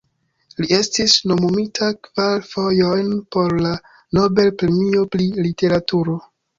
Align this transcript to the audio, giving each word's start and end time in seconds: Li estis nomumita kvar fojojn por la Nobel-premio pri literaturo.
Li 0.61 0.69
estis 0.77 1.13
nomumita 1.31 1.91
kvar 2.09 2.43
fojojn 2.55 3.15
por 3.39 3.57
la 3.69 3.77
Nobel-premio 4.23 5.09
pri 5.17 5.33
literaturo. 5.49 6.23